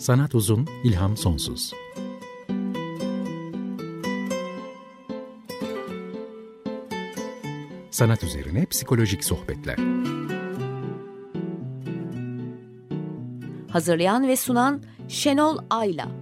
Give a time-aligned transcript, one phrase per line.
[0.00, 1.72] Sanat uzun, ilham sonsuz.
[7.90, 9.76] Sanat üzerine psikolojik sohbetler.
[13.72, 16.19] Hazırlayan ve sunan Şenol Ayla.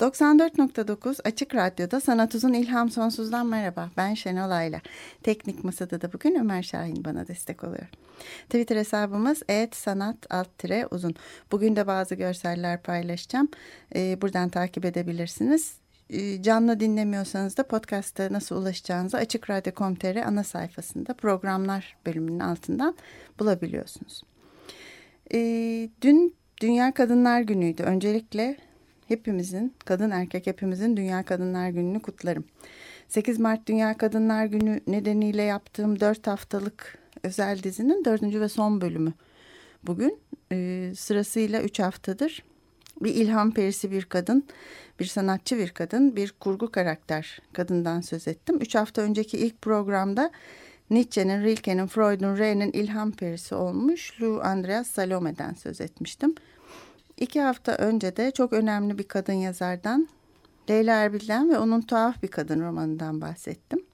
[0.00, 3.90] 94.9 Açık Radyo'da Sanat Uzun İlham Sonsuz'dan merhaba.
[3.96, 4.80] Ben Şenol Ayla.
[5.22, 7.86] Teknik Masada da bugün Ömer Şahin bana destek oluyor.
[8.44, 10.48] Twitter hesabımız et sanat alt
[10.90, 11.14] uzun.
[11.52, 13.48] Bugün de bazı görseller paylaşacağım.
[13.94, 15.76] Ee, buradan takip edebilirsiniz.
[16.10, 22.96] Ee, canlı dinlemiyorsanız da podcast'a nasıl ulaşacağınızı Açık Radyo.com.tr ana sayfasında programlar bölümünün altından
[23.38, 24.22] bulabiliyorsunuz.
[25.34, 27.82] Ee, dün Dünya Kadınlar Günü'ydü.
[27.82, 28.67] Öncelikle
[29.08, 32.44] hepimizin, kadın erkek hepimizin Dünya Kadınlar Günü'nü kutlarım.
[33.08, 39.12] 8 Mart Dünya Kadınlar Günü nedeniyle yaptığım 4 haftalık özel dizinin dördüncü ve son bölümü.
[39.82, 40.18] Bugün
[40.52, 42.42] e, sırasıyla 3 haftadır
[43.00, 44.44] bir ilham perisi bir kadın,
[45.00, 48.58] bir sanatçı bir kadın, bir kurgu karakter kadından söz ettim.
[48.60, 50.30] Üç hafta önceki ilk programda
[50.90, 56.34] Nietzsche'nin, Rilke'nin, Freud'un, Rey'nin ilham perisi olmuş Lou Andreas Salome'den söz etmiştim.
[57.20, 60.08] İki hafta önce de çok önemli bir kadın yazardan
[60.70, 63.84] Leyla Erbil'den ve onun Tuhaf Bir Kadın romanından bahsettim.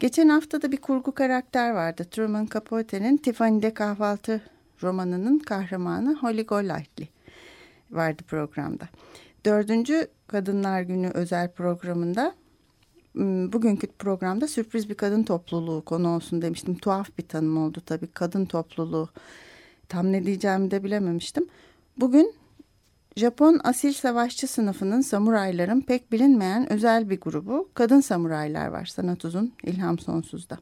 [0.00, 2.06] Geçen hafta da bir kurgu karakter vardı.
[2.10, 4.40] Truman Capote'nin Tiffany'de Kahvaltı
[4.82, 7.08] romanının kahramanı Holly Golightly
[7.90, 8.88] vardı programda.
[9.44, 12.34] Dördüncü Kadınlar Günü özel programında
[13.52, 16.78] bugünkü programda sürpriz bir kadın topluluğu konu olsun demiştim.
[16.78, 19.08] Tuhaf bir tanım oldu tabii kadın topluluğu.
[19.88, 21.48] Tam ne diyeceğimi de bilememiştim.
[22.00, 22.34] Bugün
[23.16, 29.52] Japon asil savaşçı sınıfının samurayların pek bilinmeyen özel bir grubu kadın samuraylar var sanat uzun
[29.62, 30.58] ilham sonsuzda.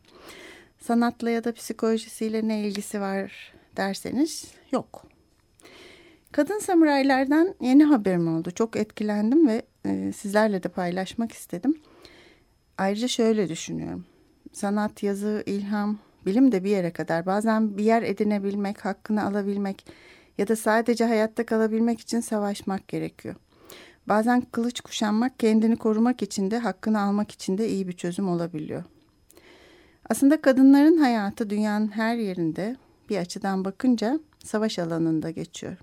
[0.80, 5.06] Sanatla ya da psikolojisiyle ne ilgisi var derseniz yok.
[6.32, 8.50] Kadın samuraylardan yeni haberim oldu.
[8.50, 11.78] Çok etkilendim ve e, sizlerle de paylaşmak istedim.
[12.78, 14.04] Ayrıca şöyle düşünüyorum.
[14.52, 17.26] Sanat, yazı, ilham, bilim de bir yere kadar.
[17.26, 19.84] Bazen bir yer edinebilmek, hakkını alabilmek
[20.38, 23.34] ya da sadece hayatta kalabilmek için savaşmak gerekiyor.
[24.08, 28.84] Bazen kılıç kuşanmak kendini korumak için de hakkını almak için de iyi bir çözüm olabiliyor.
[30.10, 32.76] Aslında kadınların hayatı dünyanın her yerinde
[33.10, 35.76] bir açıdan bakınca savaş alanında geçiyor.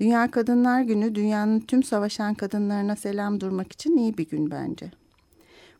[0.00, 4.90] Dünya Kadınlar Günü dünyanın tüm savaşan kadınlarına selam durmak için iyi bir gün bence.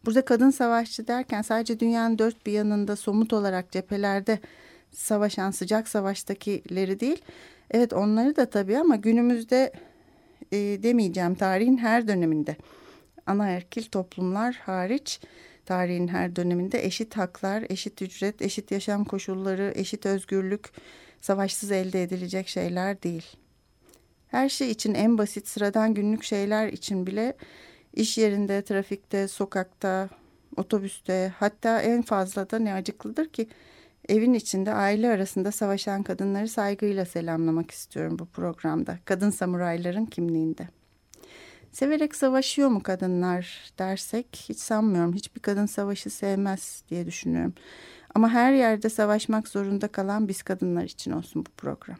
[0.06, 4.38] Burada kadın savaşçı derken sadece dünyanın dört bir yanında somut olarak cephelerde
[4.92, 7.22] savaşan sıcak savaştakileri değil,
[7.70, 9.72] Evet onları da tabii ama günümüzde
[10.52, 12.56] e, demeyeceğim tarihin her döneminde
[13.26, 15.20] anaerkil toplumlar hariç
[15.66, 20.72] tarihin her döneminde eşit haklar, eşit ücret, eşit yaşam koşulları, eşit özgürlük
[21.20, 23.36] savaşsız elde edilecek şeyler değil.
[24.28, 27.36] Her şey için en basit sıradan günlük şeyler için bile
[27.94, 30.08] iş yerinde, trafikte, sokakta,
[30.56, 33.48] otobüste hatta en fazla da ne acıklıdır ki
[34.08, 38.98] evin içinde aile arasında savaşan kadınları saygıyla selamlamak istiyorum bu programda.
[39.04, 40.68] Kadın samurayların kimliğinde.
[41.72, 45.14] Severek savaşıyor mu kadınlar dersek hiç sanmıyorum.
[45.14, 47.54] Hiçbir kadın savaşı sevmez diye düşünüyorum.
[48.14, 51.98] Ama her yerde savaşmak zorunda kalan biz kadınlar için olsun bu program.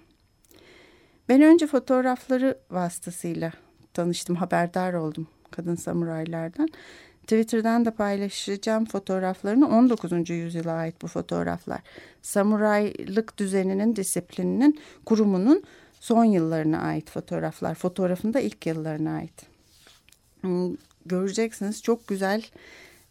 [1.28, 3.52] Ben önce fotoğrafları vasıtasıyla
[3.94, 6.68] tanıştım, haberdar oldum kadın samuraylardan.
[7.28, 10.30] Twitter'dan da paylaşacağım fotoğraflarını 19.
[10.30, 11.80] yüzyıla ait bu fotoğraflar.
[12.22, 15.62] Samuraylık düzeninin, disiplininin, kurumunun
[16.00, 17.74] son yıllarına ait fotoğraflar.
[17.74, 19.46] Fotoğrafın ilk yıllarına ait.
[20.40, 20.76] Hmm,
[21.06, 22.42] göreceksiniz çok güzel,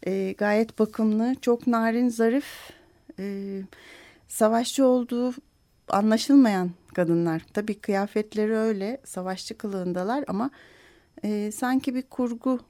[0.06, 2.70] e, gayet bakımlı, çok narin, zarif,
[3.18, 3.60] e,
[4.28, 5.34] savaşçı olduğu
[5.88, 7.42] anlaşılmayan kadınlar.
[7.54, 10.50] Tabii kıyafetleri öyle, savaşçı kılığındalar ama
[11.24, 12.60] e, sanki bir kurgu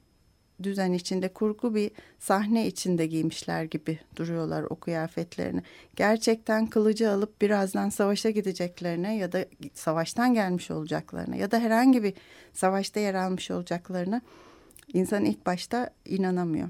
[0.63, 5.61] düzen içinde kurgu bir sahne içinde giymişler gibi duruyorlar o kıyafetlerini.
[5.95, 12.13] Gerçekten kılıcı alıp birazdan savaşa gideceklerine ya da savaştan gelmiş olacaklarına ya da herhangi bir
[12.53, 14.21] savaşta yer almış olacaklarına
[14.93, 16.69] insan ilk başta inanamıyor.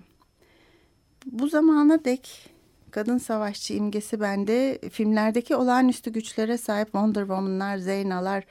[1.26, 2.50] Bu zamana dek
[2.92, 8.44] kadın savaşçı imgesi bende filmlerdeki olağanüstü güçlere sahip Wonder Woman'lar, Zeyna'lar,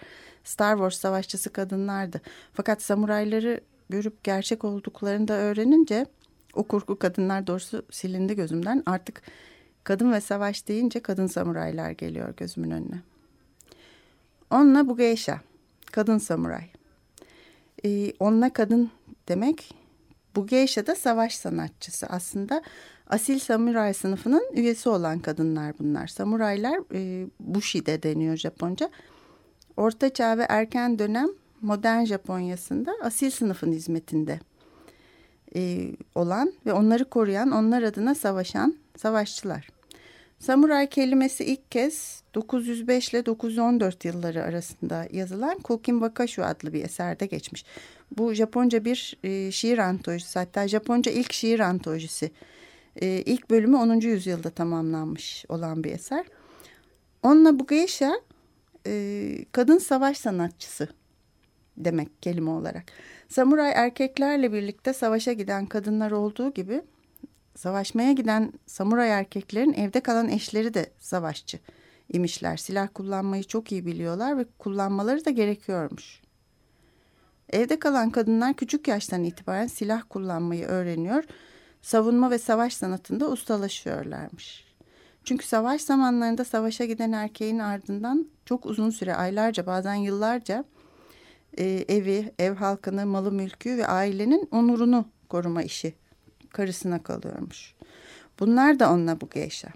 [0.45, 2.21] Star Wars savaşçısı kadınlardı.
[2.55, 6.07] Fakat samurayları görüp gerçek olduklarını da öğrenince
[6.55, 8.83] o kurgu kadınlar doğrusu silindi gözümden.
[8.87, 9.23] Artık
[9.85, 13.03] kadın ve savaş deyince kadın samuraylar geliyor gözümün önüne.
[14.51, 15.41] Onna Bugeisha,
[15.93, 16.65] kadın samuray.
[17.85, 18.91] Ee, onna kadın
[19.29, 19.75] demek,
[20.37, 22.07] Bugeisha da savaş sanatçısı.
[22.07, 22.63] Aslında
[23.07, 26.07] asil samuray sınıfının üyesi olan kadınlar bunlar.
[26.07, 28.91] Samuraylar e, Bushi'de deniyor Japonca.
[29.77, 31.29] Orta Çağ ve erken dönem
[31.61, 34.41] modern Japonya'sında asil sınıfın hizmetinde
[35.57, 39.69] e, olan ve onları koruyan, onlar adına savaşan savaşçılar.
[40.39, 47.27] Samuray kelimesi ilk kez 905 ile 914 yılları arasında yazılan Kokin Wakashu adlı bir eserde
[47.27, 47.65] geçmiş.
[48.17, 52.31] Bu Japonca bir e, şiir antolojisi hatta Japonca ilk şiir antolojisi.
[52.97, 54.01] E, ilk bölümü 10.
[54.01, 56.27] yüzyılda tamamlanmış olan bir eser.
[57.23, 58.21] Onna Bugeisha
[58.87, 60.89] e, kadın savaş sanatçısı
[61.85, 62.85] demek kelime olarak.
[63.29, 66.83] Samuray erkeklerle birlikte savaşa giden kadınlar olduğu gibi
[67.55, 71.59] savaşmaya giden samuray erkeklerin evde kalan eşleri de savaşçı
[72.13, 72.57] imişler.
[72.57, 76.21] Silah kullanmayı çok iyi biliyorlar ve kullanmaları da gerekiyormuş.
[77.51, 81.25] Evde kalan kadınlar küçük yaştan itibaren silah kullanmayı öğreniyor,
[81.83, 84.69] savunma ve savaş sanatında ustalaşıyorlarmış.
[85.25, 90.65] Çünkü savaş zamanlarında savaşa giden erkeğin ardından çok uzun süre, aylarca bazen yıllarca
[91.59, 95.95] e, evi, ev halkını, malı mülkü ve ailenin onurunu koruma işi
[96.53, 97.75] karısına kalıyormuş.
[98.41, 99.69] Bunlar da onunla bu geisha.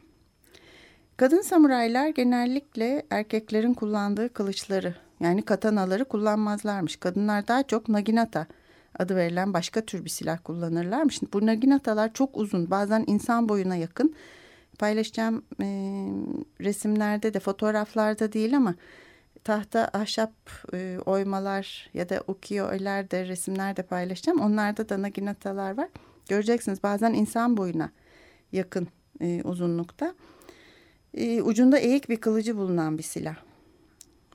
[1.16, 6.96] Kadın samuraylar genellikle erkeklerin kullandığı kılıçları yani katanaları kullanmazlarmış.
[6.96, 8.46] Kadınlar daha çok naginata
[8.98, 11.20] adı verilen başka tür bir silah kullanırlarmış.
[11.32, 14.14] Bu naginatalar çok uzun bazen insan boyuna yakın.
[14.78, 15.66] Paylaşacağım e,
[16.60, 18.75] resimlerde de fotoğraflarda değil ama
[19.44, 20.32] tahta ahşap
[20.74, 24.40] e, oymalar ya da ukiyo-öler de resimlerde paylaşacağım.
[24.40, 25.88] Onlarda da naginatalar var.
[26.28, 27.90] Göreceksiniz bazen insan boyuna
[28.52, 28.88] yakın
[29.20, 30.14] e, uzunlukta.
[31.14, 33.36] E, ucunda eğik bir kılıcı bulunan bir silah.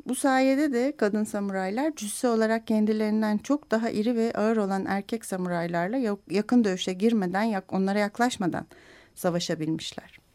[0.07, 5.25] Bu sayede de kadın samuraylar cüsse olarak kendilerinden çok daha iri ve ağır olan erkek
[5.25, 8.65] samuraylarla yakın dövüşe girmeden, onlara yaklaşmadan
[9.15, 10.27] savaşabilmişler.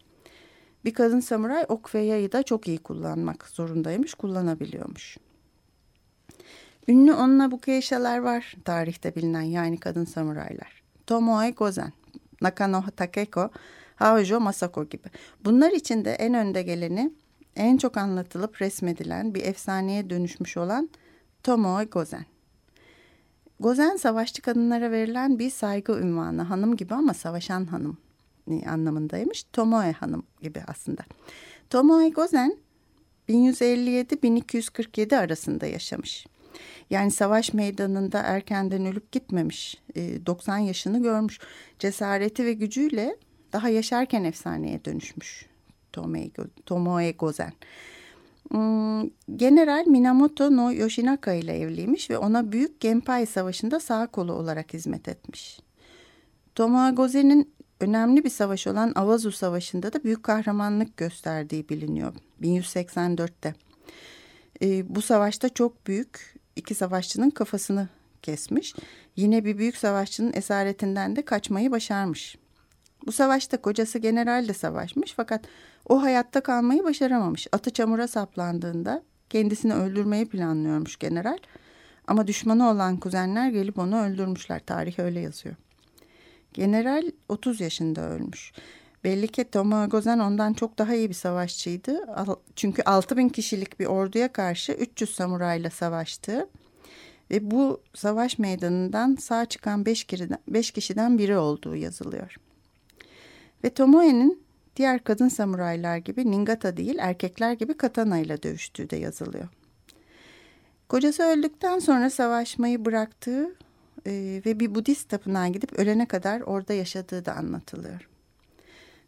[0.85, 5.19] Bir kadın samuray ok ve yayı da çok iyi kullanmak zorundaymış, kullanabiliyormuş.
[6.89, 10.83] Ünlü onunla bu keşalar var tarihte bilinen yani kadın samuraylar.
[11.07, 11.93] Tomoe Gozen,
[12.41, 13.51] Nakano Takeko,
[13.97, 15.09] Haojo Masako gibi.
[15.45, 17.13] Bunlar içinde en önde geleni
[17.57, 20.91] en çok anlatılıp resmedilen bir efsaneye dönüşmüş olan
[21.43, 22.25] Tomoe Gozen.
[23.61, 27.99] Gozen savaşçı kadınlara verilen bir saygı ünvanı hanım gibi ama savaşan hanım
[28.67, 29.45] anlamındaymış.
[29.53, 31.03] Tomoe hanım gibi aslında.
[31.71, 32.57] Tomoe Gozen
[33.29, 36.27] 1157-1247 arasında yaşamış.
[36.91, 39.83] Yani savaş meydanında erkenden ölüp gitmemiş.
[40.27, 41.39] 90 yaşını görmüş.
[41.79, 43.17] Cesareti ve gücüyle
[43.53, 45.47] daha yaşarken efsaneye dönüşmüş
[46.67, 47.53] Tomoe Gozen.
[48.51, 54.75] Hmm, General Minamoto no Yoshinaka ile evliymiş ve ona Büyük Genpai Savaşı'nda sağ kolu olarak
[54.75, 55.61] hizmet etmiş.
[56.55, 63.55] Tomoe Gozen'in önemli bir savaş olan Avazu Savaşı'nda da büyük kahramanlık gösterdiği biliniyor 1184'te.
[64.63, 67.89] Ee, bu savaşta çok büyük iki savaşçının kafasını
[68.23, 68.75] kesmiş.
[69.17, 72.37] Yine bir büyük savaşçının esaretinden de kaçmayı başarmış.
[73.07, 75.45] Bu savaşta kocası general de savaşmış fakat
[75.89, 77.47] o hayatta kalmayı başaramamış.
[77.53, 81.39] Atı çamura saplandığında kendisini öldürmeyi planlıyormuş general.
[82.07, 84.61] Ama düşmanı olan kuzenler gelip onu öldürmüşler.
[84.61, 85.57] Tarih öyle yazıyor.
[86.55, 88.53] General 30 yaşında ölmüş.
[89.05, 92.07] Belli ki Tomogozen ondan çok daha iyi bir savaşçıydı.
[92.57, 96.49] Çünkü 6000 kişilik bir orduya karşı 300 samurayla savaştı.
[97.31, 102.37] Ve bu savaş meydanından sağ çıkan 5 kişiden, beş kişiden biri olduğu yazılıyor.
[103.65, 104.43] Ve Tomoe'nin
[104.77, 109.49] diğer kadın samuraylar gibi Ningata değil erkekler gibi katana ile dövüştüğü de yazılıyor.
[110.89, 113.55] Kocası öldükten sonra savaşmayı bıraktığı
[114.07, 118.09] e, ve bir Budist tapınağa gidip ölene kadar orada yaşadığı da anlatılıyor.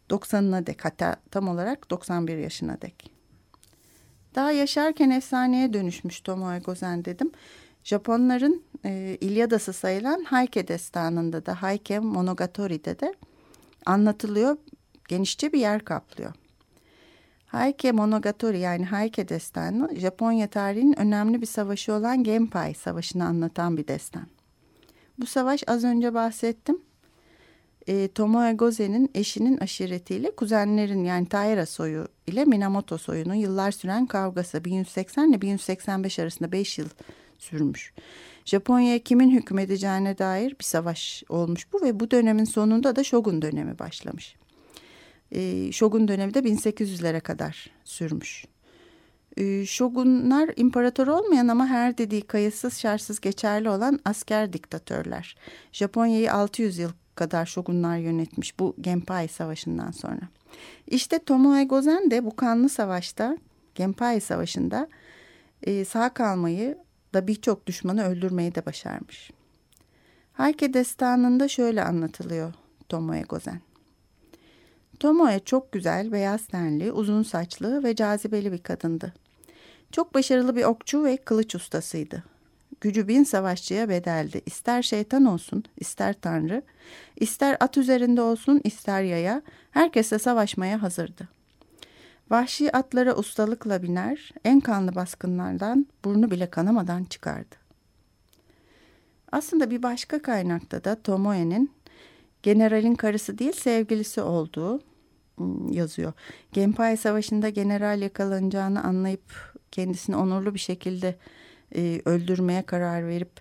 [0.09, 3.11] 90'ına dek hatta tam olarak 91 yaşına dek.
[4.35, 7.31] Daha yaşarken efsaneye dönüşmüş Tomoe Gozen dedim.
[7.83, 13.13] Japonların e, İlyadası sayılan Heike destanında da Heike Monogatari'de de
[13.85, 14.57] anlatılıyor.
[15.07, 16.33] Genişçe bir yer kaplıyor.
[17.45, 23.87] Heike Monogatari yani Heike destanı Japonya tarihinin önemli bir savaşı olan Genpai Savaşı'nı anlatan bir
[23.87, 24.27] destan.
[25.19, 26.81] Bu savaş az önce bahsettim.
[27.87, 34.63] E, Tomoe Gozen'in eşinin aşiretiyle kuzenlerin yani Taira soyu ile Minamoto soyunun yıllar süren kavgası
[34.65, 36.87] 1180 ile 1185 arasında 5 yıl
[37.37, 37.93] sürmüş.
[38.45, 43.79] Japonya'ya kimin hükmedeceğine dair bir savaş olmuş bu ve bu dönemin sonunda da Shogun dönemi
[43.79, 44.35] başlamış.
[45.31, 48.45] E, Shogun dönemi de 1800'lere kadar sürmüş.
[49.37, 55.35] Ee, şogunlar imparator olmayan ama her dediği kayıtsız şartsız geçerli olan asker diktatörler.
[55.71, 60.21] Japonya'yı 600 yıl kadar şogunlar yönetmiş bu Genpai Savaşı'ndan sonra.
[60.87, 63.37] İşte Tomoe Gozen de bu kanlı savaşta,
[63.75, 64.87] Genpai Savaşı'nda
[65.63, 66.77] e, sağ kalmayı
[67.13, 69.31] da birçok düşmanı öldürmeyi de başarmış.
[70.33, 72.53] Hayke destanında şöyle anlatılıyor
[72.89, 73.61] Tomoe Gozen.
[74.99, 79.13] Tomoe çok güzel, beyaz tenli, uzun saçlı ve cazibeli bir kadındı.
[79.91, 82.23] Çok başarılı bir okçu ve kılıç ustasıydı.
[82.81, 84.41] Gücü bin savaşçıya bedeldi.
[84.45, 86.61] İster şeytan olsun, ister tanrı,
[87.15, 91.29] ister at üzerinde olsun, ister yaya, herkese savaşmaya hazırdı.
[92.29, 97.55] Vahşi atlara ustalıkla biner, en kanlı baskınlardan burnu bile kanamadan çıkardı.
[99.31, 101.71] Aslında bir başka kaynakta da Tomoe'nin
[102.43, 104.81] generalin karısı değil sevgilisi olduğu
[105.41, 106.13] ıı, yazıyor.
[106.53, 111.15] Genpai Savaşı'nda general yakalanacağını anlayıp kendisini onurlu bir şekilde
[111.75, 113.31] e, öldürmeye karar verip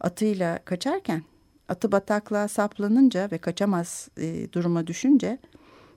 [0.00, 1.22] atıyla kaçarken
[1.68, 5.38] atı bataklığa saplanınca ve kaçamaz e, duruma düşünce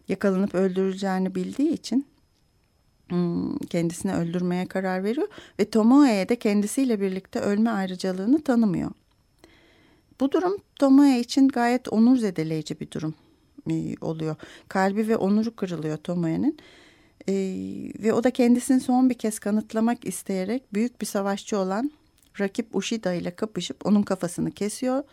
[0.08, 2.06] yakalanıp öldürüleceğini bildiği için
[3.10, 5.28] hmm, kendisini öldürmeye karar veriyor
[5.60, 8.92] ve Tomoe'ye de kendisiyle birlikte ölme ayrıcalığını tanımıyor.
[10.20, 13.14] Bu durum Tomoe için gayet onur zedeleyici bir durum
[13.72, 14.36] e, oluyor.
[14.68, 16.58] Kalbi ve onuru kırılıyor Tomoe'nin.
[17.30, 17.34] E,
[18.04, 21.92] ve o da kendisini son bir kez kanıtlamak isteyerek büyük bir savaşçı olan
[22.40, 25.04] rakip Ushida ile kapışıp onun kafasını kesiyor.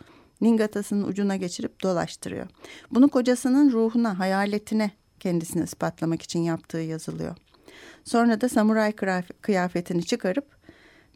[0.41, 2.47] Ningatasının ucuna geçirip dolaştırıyor.
[2.91, 7.35] Bunu kocasının ruhuna, hayaletine kendisini ispatlamak için yaptığı yazılıyor.
[8.03, 8.93] Sonra da samuray
[9.41, 10.55] kıyafetini çıkarıp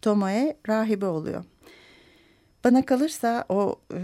[0.02, 1.44] Tomoe rahibe oluyor.
[2.64, 4.00] Bana kalırsa o e,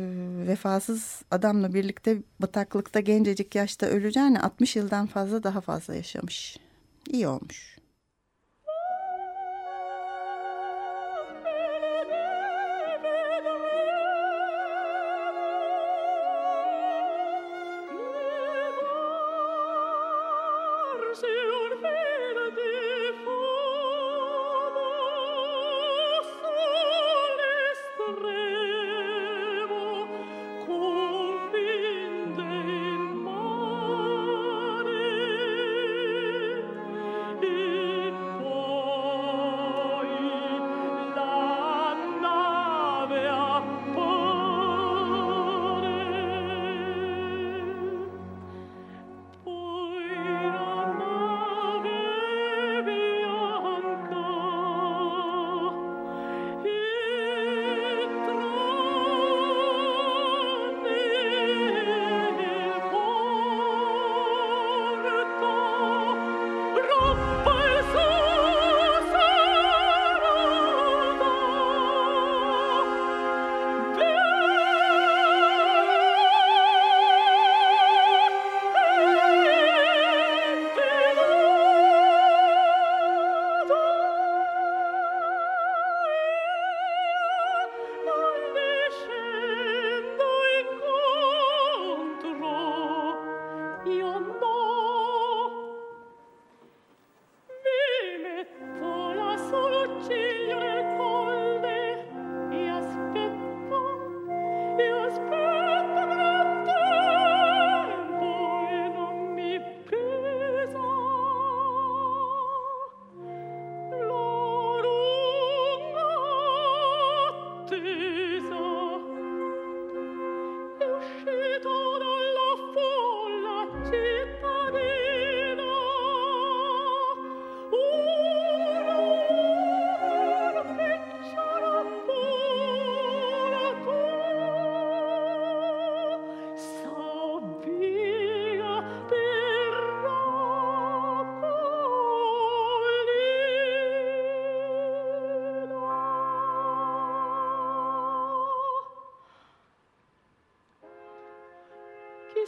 [0.48, 6.58] vefasız adamla birlikte bataklıkta gencecik yaşta öleceğine 60 yıldan fazla daha fazla yaşamış.
[7.10, 7.75] İyi olmuş.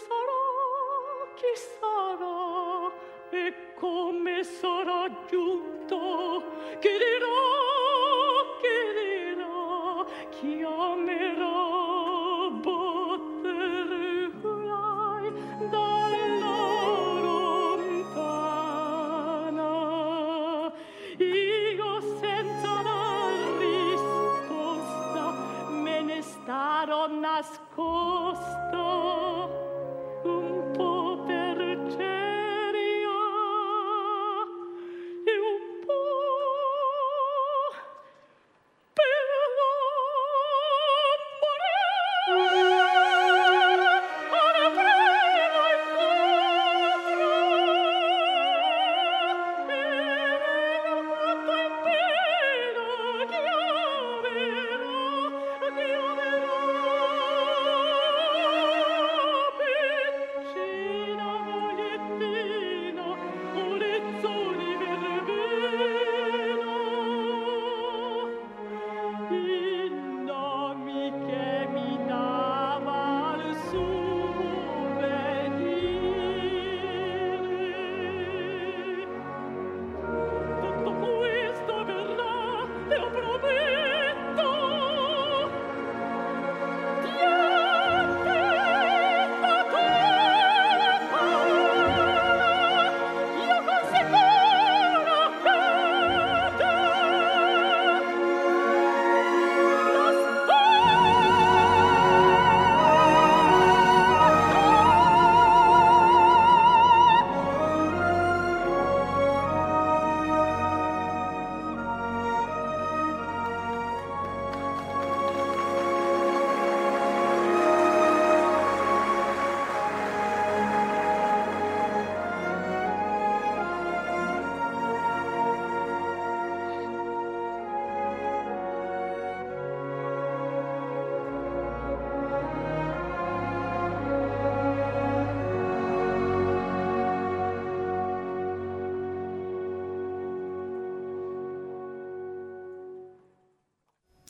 [0.06, 0.44] sarà,
[1.36, 2.92] chi sarà
[3.32, 6.44] e come sarà giunto,
[6.80, 7.40] chi dirà,
[8.62, 10.77] chi dirà, chi ha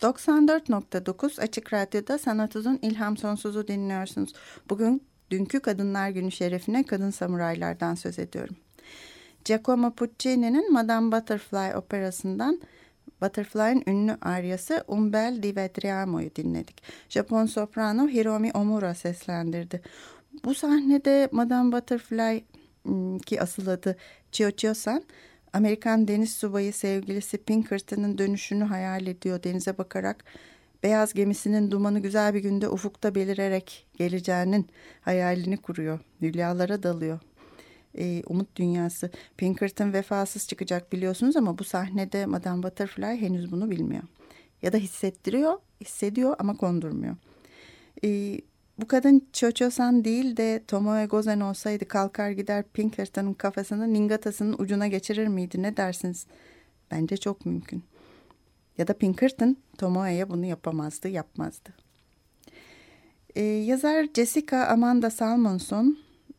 [0.02, 4.34] 94.9 Açık Radyo'da Sanat Uzun İlham Sonsuz'u dinliyorsunuz.
[4.70, 8.56] Bugün dünkü Kadınlar Günü şerefine kadın samuraylardan söz ediyorum.
[9.46, 12.62] Giacomo Puccini'nin Madame Butterfly operasından
[13.22, 16.84] Butterfly'ın ünlü aryası Un bel di Vedriamo'yu dinledik.
[17.10, 19.82] Japon soprano Hiromi Omura seslendirdi.
[20.46, 22.44] Bu sahnede Madame Butterfly
[22.88, 23.98] ıı, ki asıl adı
[24.32, 25.04] Chio Chio-san
[25.54, 30.24] Amerikan deniz subayı sevgilisi Pinkerton'ın dönüşünü hayal ediyor denize bakarak.
[30.84, 34.68] Beyaz gemisinin dumanı güzel bir günde ufukta belirerek geleceğinin
[35.02, 36.00] hayalini kuruyor.
[36.22, 37.20] Hülyalara dalıyor.
[37.98, 39.12] Ee, umut dünyası.
[39.38, 44.04] Pinkerton vefasız çıkacak biliyorsunuz ama bu sahnede Madame Butterfly henüz bunu bilmiyor.
[44.62, 47.16] Ya da hissettiriyor, hissediyor ama kondurmuyor.
[48.04, 48.42] Ee,
[48.78, 55.28] bu kadın Chocho-san değil de Tomoe Gozen olsaydı kalkar gider Pinkerton'ın kafasını Ningatası'nın ucuna geçirir
[55.28, 56.26] miydi ne dersiniz?
[56.92, 57.84] Bence çok mümkün.
[58.78, 61.70] Ya da Pinkerton Tomoe'ye bunu yapamazdı, yapmazdı.
[63.36, 65.98] Ee, yazar Jessica Amanda Salmonson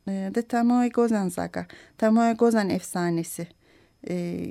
[0.09, 1.67] e, The Tomoe Gozen Saga,
[1.99, 3.49] Tomoe Gozen efsanesi
[4.09, 4.47] e,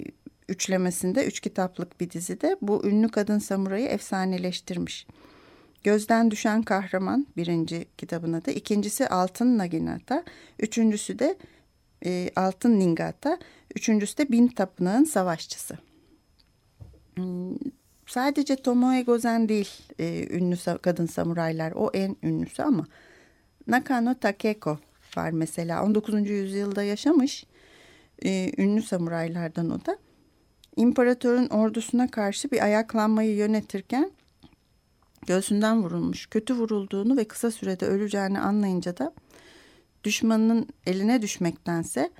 [0.50, 5.08] üçlemesinde üç kitaplık bir dizide bu ünlü kadın samurayı efsaneleştirmiş.
[5.84, 8.52] Gözden Düşen Kahraman birinci kitabına da.
[8.52, 10.24] ikincisi Altın Naginata.
[10.60, 11.38] Üçüncüsü de
[12.06, 13.38] e, Altın Ningata.
[13.76, 15.78] Üçüncüsü de Bin Tapınağın Savaşçısı.
[17.16, 17.56] Hmm,
[18.06, 21.72] sadece Tomoe Gozen değil e, ünlü kadın samuraylar.
[21.72, 22.86] O en ünlüsü ama
[23.68, 24.78] Nakano Takeko
[25.18, 25.84] var mesela.
[25.84, 26.30] 19.
[26.30, 27.46] yüzyılda yaşamış
[28.26, 29.98] e, ünlü samuraylardan o da.
[30.76, 34.12] İmparatorun ordusuna karşı bir ayaklanmayı yönetirken
[35.28, 39.14] göğsünden vurulmuş, kötü vurulduğunu ve kısa sürede öleceğini anlayınca da
[40.04, 42.12] düşmanının eline düşmektense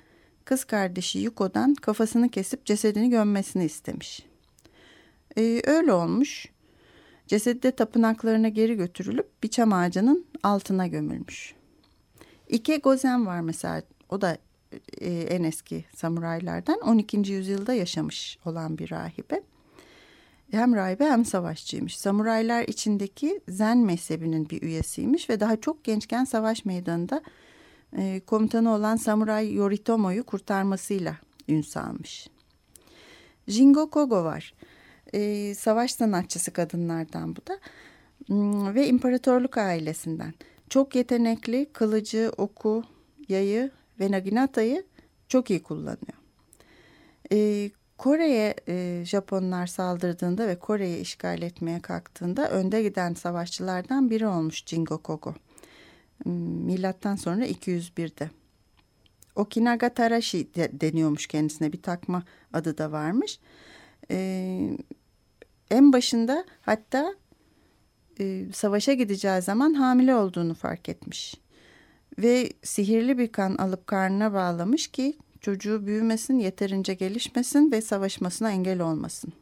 [0.44, 4.26] kız kardeşi Yuko'dan kafasını kesip cesedini gömmesini istemiş.
[5.36, 6.46] Ee, öyle olmuş.
[7.26, 11.54] Cesedi de tapınaklarına geri götürülüp bir çam ağacının altına gömülmüş.
[12.48, 13.82] İke Gozen var mesela.
[14.08, 14.38] O da
[15.00, 17.16] e, en eski samuraylardan 12.
[17.32, 19.42] yüzyılda yaşamış olan bir rahibe
[20.50, 21.98] hem rahibe hem savaşçıymış.
[21.98, 27.22] Samuraylar içindeki Zen mezhebinin bir üyesiymiş ve daha çok gençken savaş meydanında
[27.96, 31.16] e, komutanı olan Samuray Yoritomo'yu kurtarmasıyla
[31.48, 32.28] ün salmış.
[33.48, 34.54] Jingo Kogo var.
[35.14, 37.58] E, savaş sanatçısı kadınlardan bu da
[38.26, 40.34] hmm, ve imparatorluk ailesinden.
[40.70, 42.84] Çok yetenekli, kılıcı, oku,
[43.28, 44.84] yayı ve naginatayı
[45.28, 46.18] çok iyi kullanıyor.
[47.32, 54.66] E, Kore'ye e, Japonlar saldırdığında ve Kore'yi işgal etmeye kalktığında önde giden savaşçılardan biri olmuş
[54.66, 55.34] Jingo Kogo.
[56.22, 56.32] Hmm,
[56.64, 58.30] milattan sonra 201'de.
[59.34, 63.40] Okinaga Tarashi de, deniyormuş kendisine bir takma adı da varmış.
[64.10, 64.76] Ee,
[65.70, 67.14] en başında hatta
[68.20, 71.34] e, savaşa gideceği zaman hamile olduğunu fark etmiş.
[72.18, 78.80] Ve sihirli bir kan alıp karnına bağlamış ki çocuğu büyümesin, yeterince gelişmesin ve savaşmasına engel
[78.80, 79.32] olmasın.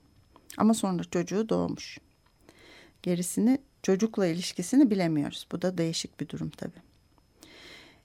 [0.57, 1.99] Ama sonra çocuğu doğmuş.
[3.03, 5.47] Gerisini çocukla ilişkisini bilemiyoruz.
[5.53, 6.83] Bu da değişik bir durum tabii.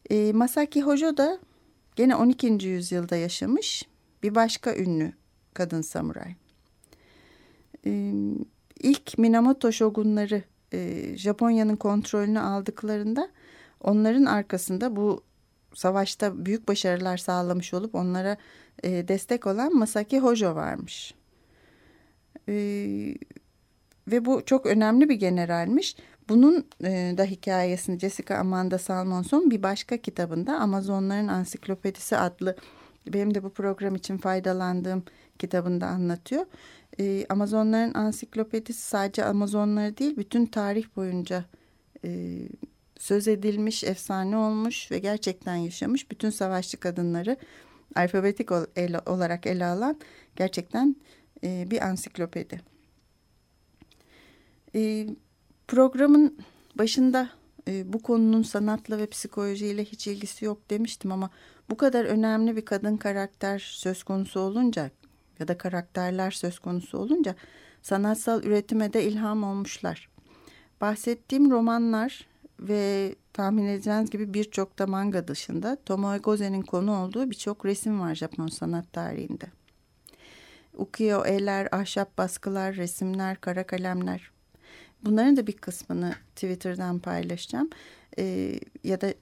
[0.10, 1.39] E, Masaki Hojo da
[1.95, 2.47] gene 12.
[2.47, 3.84] yüzyılda yaşamış
[4.23, 5.13] bir başka ünlü
[5.54, 6.36] kadın samuray.
[7.86, 8.13] E,
[8.80, 13.30] ilk Minamoto şogunları e, Japonya'nın kontrolünü aldıklarında
[13.82, 15.23] onların arkasında bu
[15.73, 18.38] savaşta büyük başarılar sağlamış olup onlara
[18.84, 21.13] e, destek olan Masaki Hojo varmış.
[22.49, 22.53] E,
[24.07, 25.95] ve bu çok önemli bir generalmiş.
[26.29, 32.55] Bunun e, da hikayesini Jessica Amanda Salmonson bir başka kitabında Amazonların Ansiklopedisi adlı
[33.07, 35.03] benim de bu program için faydalandığım
[35.39, 36.45] kitabında anlatıyor.
[36.99, 41.45] E, Amazonların Ansiklopedisi sadece Amazonları değil bütün tarih boyunca
[42.05, 42.39] e,
[43.01, 47.37] söz edilmiş, efsane olmuş ve gerçekten yaşamış bütün savaşçı kadınları
[47.95, 48.51] alfabetik
[49.07, 49.99] olarak ele alan
[50.35, 50.95] gerçekten
[51.43, 52.61] e, bir ansiklopedi.
[54.75, 55.07] E,
[55.67, 56.37] programın
[56.75, 57.29] başında
[57.67, 61.29] e, bu konunun sanatla ve psikolojiyle hiç ilgisi yok demiştim ama
[61.69, 64.91] bu kadar önemli bir kadın karakter söz konusu olunca
[65.39, 67.35] ya da karakterler söz konusu olunca
[67.81, 70.09] sanatsal üretime de ilham olmuşlar.
[70.81, 72.30] Bahsettiğim romanlar
[72.62, 78.15] ve tahmin edeceğiniz gibi birçok da manga dışında Tomoe Gozen'in konu olduğu birçok resim var
[78.15, 79.45] Japon sanat tarihinde.
[80.78, 84.32] Ukiyo-e'ler, ahşap baskılar, resimler, kara kalemler.
[85.06, 87.69] Bunların da bir kısmını Twitter'dan paylaşacağım.
[88.17, 89.13] Ee, ya da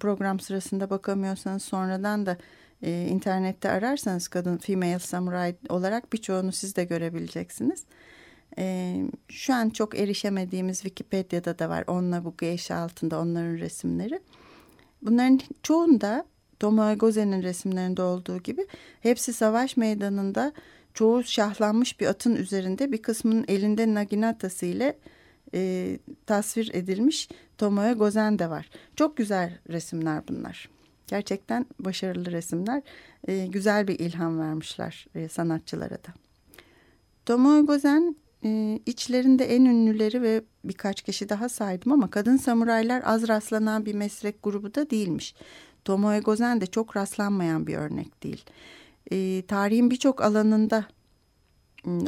[0.00, 2.36] program sırasında bakamıyorsanız sonradan da
[2.82, 7.84] e, internette ararsanız kadın female samurai olarak birçoğunu siz de görebileceksiniz.
[8.58, 8.96] E,
[9.28, 11.84] şu an çok erişemediğimiz Wikipedia'da da var.
[11.86, 14.20] Onunla bu geisha altında onların resimleri.
[15.02, 16.24] Bunların çoğunda
[16.60, 16.94] Tomoe
[17.42, 18.66] resimlerinde olduğu gibi
[19.00, 20.52] hepsi savaş meydanında
[20.94, 24.98] çoğu şahlanmış bir atın üzerinde bir kısmının elinde naginatası ile
[25.54, 28.70] e, tasvir edilmiş Tomoe Gozen de var.
[28.96, 30.68] Çok güzel resimler bunlar.
[31.06, 32.82] Gerçekten başarılı resimler.
[33.28, 36.14] E, güzel bir ilham vermişler e, sanatçılara da.
[37.26, 43.28] Tomoe Gozen e, içlerinde en ünlüleri ve birkaç kişi daha saydım ama kadın samuraylar az
[43.28, 45.34] rastlanan bir meslek grubu da değilmiş.
[45.84, 48.44] Tomoe Gozen de çok rastlanmayan bir örnek değil.
[49.10, 50.86] E, tarihin birçok alanında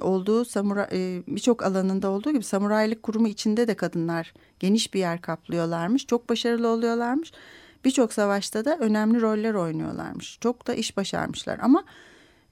[0.00, 5.20] olduğu samuray e, birçok alanında olduğu gibi samuraylık kurumu içinde de kadınlar geniş bir yer
[5.20, 6.06] kaplıyorlarmış.
[6.06, 7.32] Çok başarılı oluyorlarmış.
[7.84, 10.38] Birçok savaşta da önemli roller oynuyorlarmış.
[10.40, 11.84] Çok da iş başarmışlar ama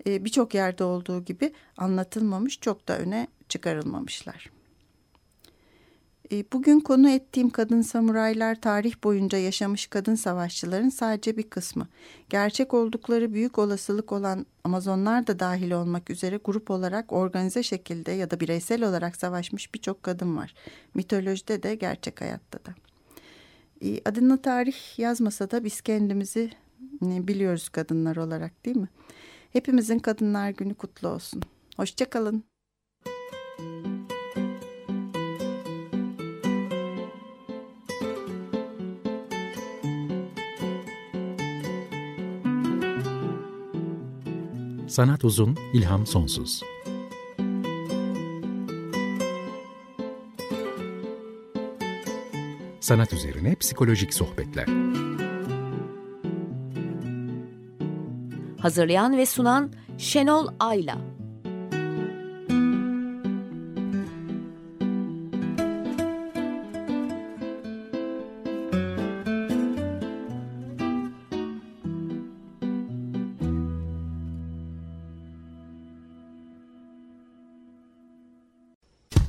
[0.06, 4.50] e, birçok yerde olduğu gibi anlatılmamış, çok da öne çıkarılmamışlar.
[6.32, 11.88] E, bugün konu ettiğim kadın samuraylar tarih boyunca yaşamış kadın savaşçıların sadece bir kısmı.
[12.30, 18.30] Gerçek oldukları büyük olasılık olan Amazonlar da dahil olmak üzere grup olarak organize şekilde ya
[18.30, 20.54] da bireysel olarak savaşmış birçok kadın var.
[20.94, 22.74] Mitolojide de gerçek hayatta da.
[23.82, 26.50] E, adını tarih yazmasa da biz kendimizi
[27.02, 28.88] e, biliyoruz kadınlar olarak değil mi?
[29.52, 31.42] Hepimizin Kadınlar Günü kutlu olsun.
[31.76, 32.44] Hoşçakalın.
[44.88, 46.62] Sanat uzun, ilham sonsuz.
[52.80, 54.66] Sanat üzerine psikolojik sohbetler.
[58.68, 60.98] Hazırlayan ve sunan Şenol Ayla.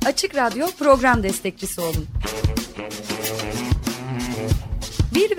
[0.06, 2.06] Açık Radyo program destekçisi olun.